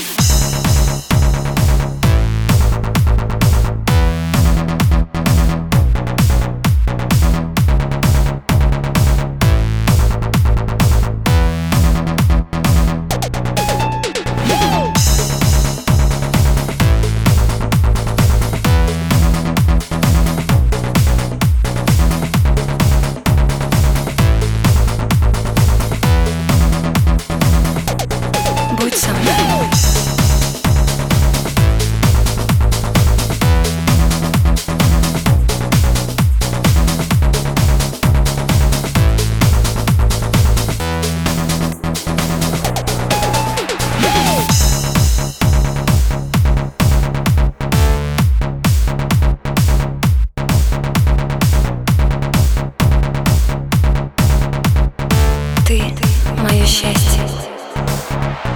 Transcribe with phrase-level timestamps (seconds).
[0.00, 0.79] Peace.
[56.50, 57.22] Мое счастье,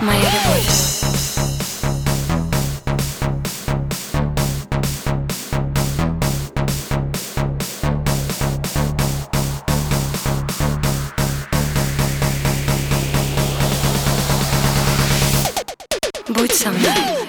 [0.00, 1.02] моя любовь.
[16.28, 17.21] Будь со мной.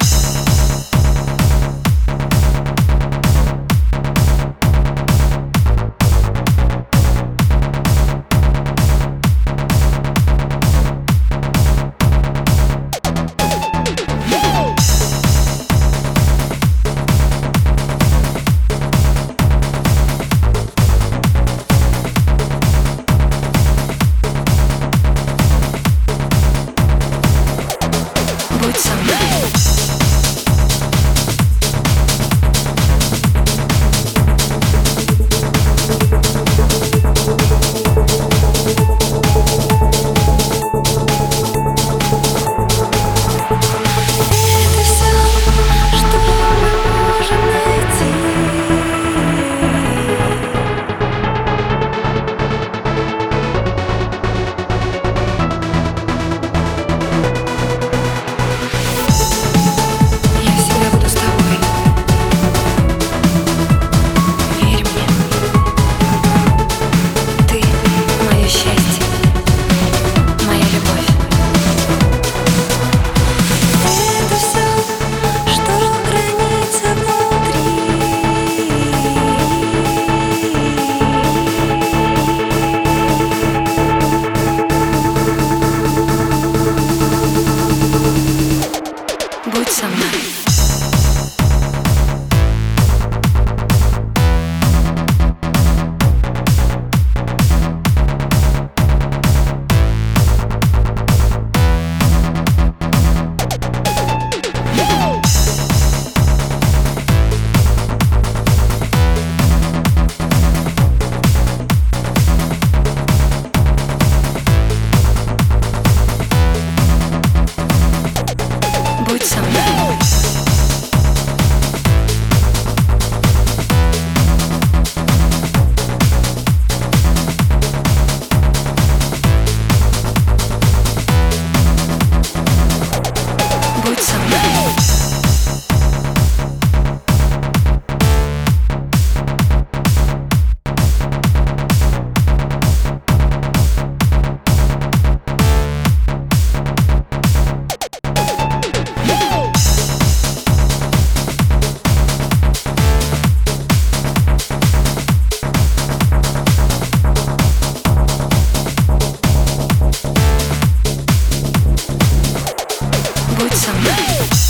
[163.43, 164.42] Будь со мной.